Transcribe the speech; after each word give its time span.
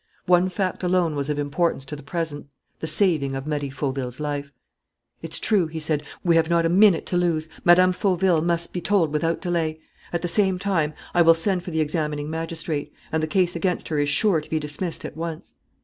One 0.25 0.49
fact 0.49 0.81
alone 0.81 1.13
was 1.15 1.29
of 1.29 1.37
importance 1.37 1.85
to 1.85 1.95
the 1.95 2.01
present: 2.01 2.47
the 2.79 2.87
saving 2.87 3.35
of 3.35 3.45
Marie 3.45 3.69
Fauville's 3.69 4.19
life. 4.19 4.51
"It's 5.21 5.37
true," 5.39 5.67
he 5.67 5.79
said, 5.79 6.01
"we 6.23 6.35
have 6.37 6.49
not 6.49 6.65
a 6.65 6.69
minute 6.69 7.05
to 7.05 7.17
lose. 7.17 7.47
Mme. 7.65 7.91
Fauville 7.91 8.41
must 8.41 8.73
be 8.73 8.81
told 8.81 9.13
without 9.13 9.41
delay. 9.41 9.79
At 10.11 10.23
the 10.23 10.27
same 10.27 10.57
time, 10.57 10.95
I 11.13 11.21
will 11.21 11.35
send 11.35 11.63
for 11.63 11.69
the 11.69 11.81
examining 11.81 12.31
magistrate; 12.31 12.91
and 13.11 13.21
the 13.21 13.27
case 13.27 13.55
against 13.55 13.89
her 13.89 13.99
is 13.99 14.09
sure 14.09 14.41
to 14.41 14.49
be 14.49 14.59
dismissed 14.59 15.05
at 15.05 15.15
once." 15.15 15.53